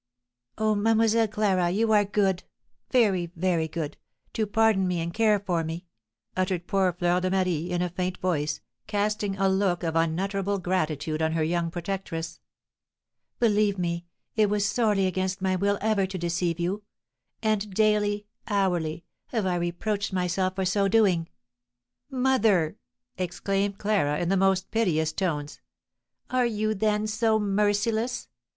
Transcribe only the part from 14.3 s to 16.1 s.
it was sorely against my will ever